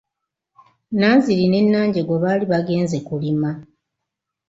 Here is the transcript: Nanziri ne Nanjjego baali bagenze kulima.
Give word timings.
Nanziri 0.99 1.45
ne 1.49 1.59
Nanjjego 1.71 2.13
baali 2.23 2.45
bagenze 2.53 2.97
kulima. 3.07 3.51